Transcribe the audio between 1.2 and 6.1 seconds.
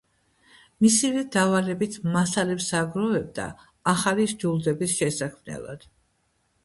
დავალებით მასალებს აგროვებდა ახალი სჯულდების შესაქმნელად.